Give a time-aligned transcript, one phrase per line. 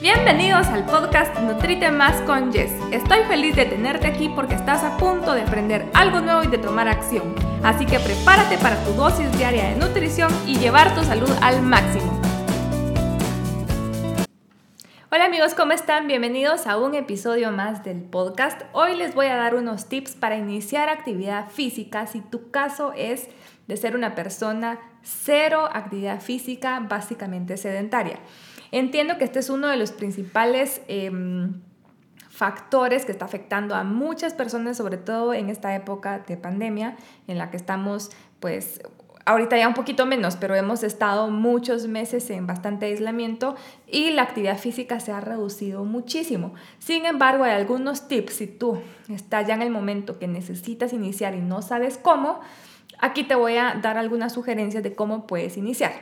[0.00, 2.72] Bienvenidos al podcast Nutrite Más con Jess.
[2.90, 6.56] Estoy feliz de tenerte aquí porque estás a punto de aprender algo nuevo y de
[6.56, 7.34] tomar acción.
[7.62, 12.18] Así que prepárate para tu dosis diaria de nutrición y llevar tu salud al máximo.
[15.12, 16.06] Hola amigos, ¿cómo están?
[16.06, 18.62] Bienvenidos a un episodio más del podcast.
[18.72, 23.28] Hoy les voy a dar unos tips para iniciar actividad física si tu caso es
[23.66, 28.18] de ser una persona cero actividad física, básicamente sedentaria.
[28.72, 31.60] Entiendo que este es uno de los principales em,
[32.28, 36.96] factores que está afectando a muchas personas, sobre todo en esta época de pandemia
[37.26, 38.80] en la que estamos, pues,
[39.26, 43.56] ahorita ya un poquito menos, pero hemos estado muchos meses en bastante aislamiento
[43.86, 46.54] y la actividad física se ha reducido muchísimo.
[46.78, 51.34] Sin embargo, hay algunos tips si tú estás ya en el momento que necesitas iniciar
[51.34, 52.40] y no sabes cómo,
[52.98, 55.92] aquí te voy a dar algunas sugerencias de cómo puedes iniciar.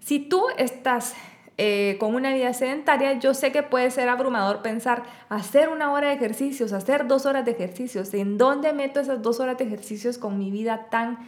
[0.00, 1.14] Si tú estás
[1.58, 6.08] eh, con una vida sedentaria, yo sé que puede ser abrumador pensar hacer una hora
[6.08, 10.18] de ejercicios, hacer dos horas de ejercicios, ¿en dónde meto esas dos horas de ejercicios
[10.18, 11.18] con mi vida tan,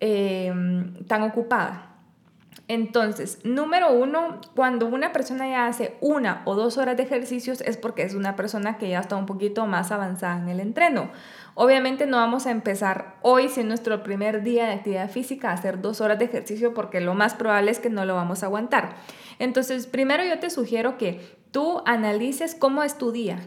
[0.00, 0.52] eh,
[1.06, 1.88] tan ocupada?
[2.66, 7.78] Entonces, número uno, cuando una persona ya hace una o dos horas de ejercicios es
[7.78, 11.10] porque es una persona que ya está un poquito más avanzada en el entreno.
[11.54, 15.54] Obviamente no vamos a empezar hoy, si es nuestro primer día de actividad física, a
[15.54, 18.46] hacer dos horas de ejercicio porque lo más probable es que no lo vamos a
[18.46, 18.96] aguantar.
[19.38, 23.38] Entonces, primero yo te sugiero que tú analices cómo es tu día,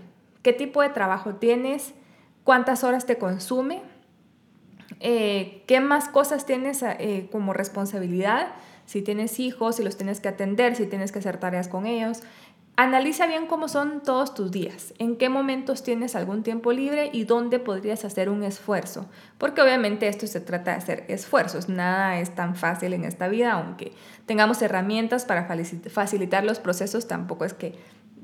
[0.42, 1.94] qué tipo de trabajo tienes,
[2.44, 3.82] cuántas horas te consume,
[5.00, 8.54] eh, qué más cosas tienes eh, como responsabilidad,
[8.86, 12.22] si tienes hijos, si los tienes que atender, si tienes que hacer tareas con ellos.
[12.82, 17.26] Analiza bien cómo son todos tus días, en qué momentos tienes algún tiempo libre y
[17.26, 19.06] dónde podrías hacer un esfuerzo,
[19.38, 23.52] porque obviamente esto se trata de hacer esfuerzos, nada es tan fácil en esta vida,
[23.52, 23.94] aunque
[24.26, 25.48] tengamos herramientas para
[25.92, 27.76] facilitar los procesos, tampoco es que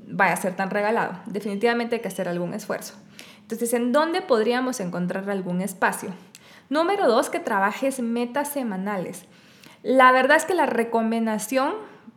[0.08, 2.94] vaya a ser tan regalado, definitivamente hay que hacer algún esfuerzo.
[3.42, 6.10] Entonces, ¿en dónde podríamos encontrar algún espacio?
[6.68, 9.24] Número dos, que trabajes metas semanales.
[9.84, 11.74] La verdad es que la recomendación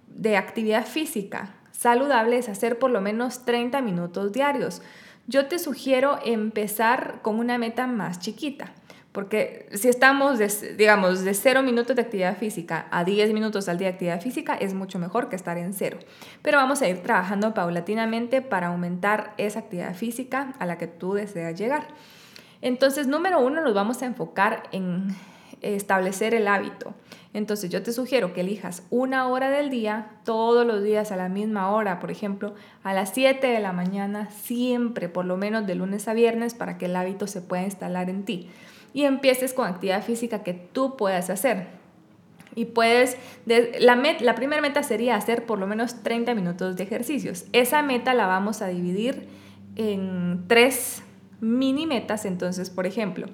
[0.08, 4.84] de actividad física saludable es hacer por lo menos 30 minutos diarios.
[5.25, 8.72] Yo te sugiero empezar con una meta más chiquita.
[9.12, 10.40] Porque si estamos,
[10.78, 14.53] digamos, de 0 minutos de actividad física a 10 minutos al día de actividad física,
[14.53, 15.97] es mucho mejor que estar en cero.
[16.44, 21.16] Pero vamos a ir trabajando paulatinamente para aumentar esa actividad física a la que tú
[21.16, 21.88] deseas llegar.
[22.62, 25.16] Entonces, número uno, nos vamos a enfocar en
[25.62, 26.94] establecer el hábito.
[27.34, 31.30] Entonces yo te sugiero que elijas una hora del día, todos los días a la
[31.30, 35.76] misma hora, por ejemplo, a las 7 de la mañana, siempre, por lo menos de
[35.76, 38.50] lunes a viernes, para que el hábito se pueda instalar en ti.
[38.94, 41.68] Y empieces con actividad física que tú puedas hacer.
[42.54, 47.46] Y puedes, la, la primera meta sería hacer por lo menos 30 minutos de ejercicios.
[47.54, 49.30] Esa meta la vamos a dividir
[49.78, 51.04] en tres
[51.40, 52.26] mini metas.
[52.26, 53.28] Entonces, por ejemplo,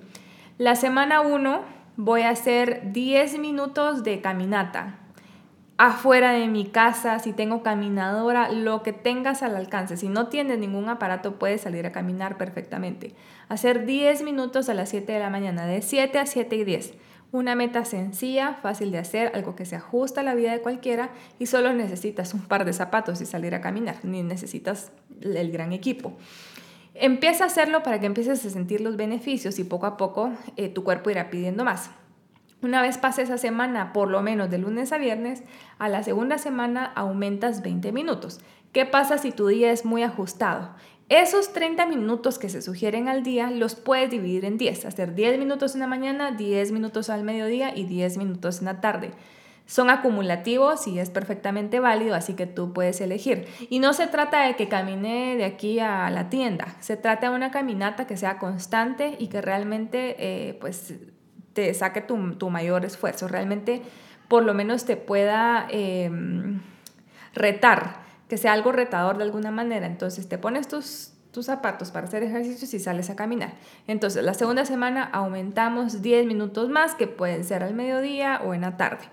[0.59, 4.99] la semana 1 voy a hacer 10 minutos de caminata
[5.77, 9.97] afuera de mi casa, si tengo caminadora, lo que tengas al alcance.
[9.97, 13.13] Si no tienes ningún aparato, puedes salir a caminar perfectamente.
[13.47, 16.93] Hacer 10 minutos a las 7 de la mañana, de 7 a 7 y 10.
[17.31, 21.11] Una meta sencilla, fácil de hacer, algo que se ajusta a la vida de cualquiera
[21.37, 24.91] y solo necesitas un par de zapatos y salir a caminar, ni necesitas
[25.21, 26.17] el gran equipo.
[26.99, 30.69] Empieza a hacerlo para que empieces a sentir los beneficios y poco a poco eh,
[30.69, 31.91] tu cuerpo irá pidiendo más.
[32.63, 35.43] Una vez pase esa semana, por lo menos de lunes a viernes,
[35.77, 38.39] a la segunda semana aumentas 20 minutos.
[38.71, 40.71] ¿Qué pasa si tu día es muy ajustado?
[41.07, 45.37] Esos 30 minutos que se sugieren al día los puedes dividir en 10, hacer 10
[45.37, 49.11] minutos en la mañana, 10 minutos al mediodía y 10 minutos en la tarde.
[49.67, 53.47] Son acumulativos y es perfectamente válido, así que tú puedes elegir.
[53.69, 57.35] Y no se trata de que camine de aquí a la tienda, se trata de
[57.35, 60.93] una caminata que sea constante y que realmente eh, pues,
[61.51, 63.81] te saque tu, mayor esfuerzo, realmente
[64.29, 66.61] por lo menos te pueda em,
[67.33, 69.85] retar, que sea algo retador de alguna manera.
[69.85, 73.53] Entonces te pones tus, tus zapatos para hacer ejercicios y sales a caminar.
[73.85, 78.61] Entonces, la segunda semana aumentamos 10 minutos más, que pueden ser al mediodía o en
[78.61, 79.03] la tarde.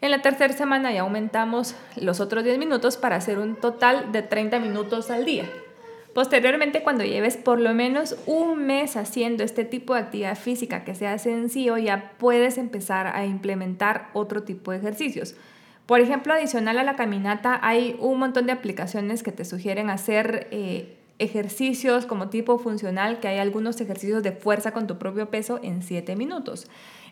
[0.00, 4.22] En la tercera semana ya aumentamos los otros 10 minutos para hacer un total de
[4.22, 5.44] 30 minutos al día.
[6.16, 10.94] Posteriormente, cuando lleves por lo menos un mes haciendo este tipo de actividad física que
[10.94, 15.34] sea sencillo, ya puedes empezar a implementar otro tipo de ejercicios.
[15.84, 20.48] Por ejemplo, adicional a la caminata, hay un montón de aplicaciones que te sugieren hacer
[20.50, 25.60] eh, ejercicios como tipo funcional, que hay algunos ejercicios de fuerza con tu propio peso
[25.62, 26.66] en 7 minutos.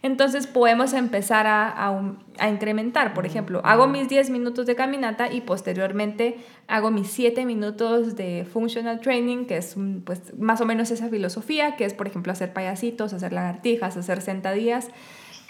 [0.05, 1.99] Entonces podemos empezar a,
[2.47, 3.15] incrementar.
[3.15, 6.37] Por ejemplo, hago mis 10 minutos de caminata y posteriormente
[6.69, 9.75] hago mis 7 minutos de functional training, que es
[10.05, 14.21] pues, más o menos esa filosofía, que es, por ejemplo, hacer payasitos, hacer lagartijas, hacer
[14.21, 14.91] sentadillas.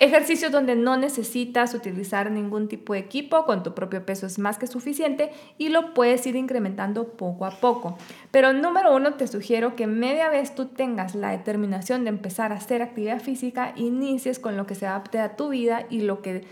[0.01, 4.59] Ejercicios donde no necesitas utilizar ningún tipo de equipo, con tu propio peso es más
[4.59, 7.97] que suficiente y lo puedes ir incrementando poco a poco.
[8.33, 12.57] Pero número uno, te sugiero que media vez tú tengas la determinación de empezar a
[12.57, 16.45] hacer actividad física, inicies con lo que se adapte a tu vida y lo que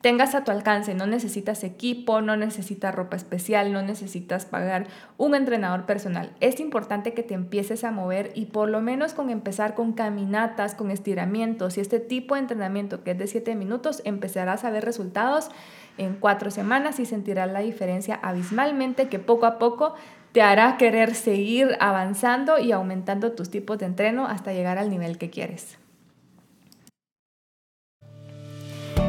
[0.00, 0.94] tengas a tu alcance.
[0.94, 4.86] No necesitas equipo, no necesitas ropa especial, no necesitas pagar
[5.16, 6.32] un entrenador personal.
[6.40, 10.74] Es importante que te empieces a mover y por lo menos con empezar con caminatas,
[10.74, 14.84] con estiramientos y este tipo de entrenamiento que es de 7 minutos, empezarás a ver
[14.84, 15.50] resultados
[15.96, 19.94] en 4 semanas y sentirás la diferencia abismalmente que poco a poco
[20.32, 25.18] te hará querer seguir avanzando y aumentando tus tipos de entreno hasta llegar al nivel
[25.18, 25.77] que quieres.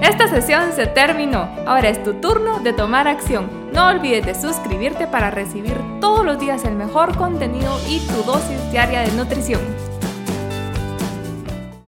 [0.09, 1.47] Esta sesión se terminó.
[1.67, 3.47] Ahora es tu turno de tomar acción.
[3.71, 8.71] No olvides de suscribirte para recibir todos los días el mejor contenido y tu dosis
[8.71, 9.61] diaria de nutrición.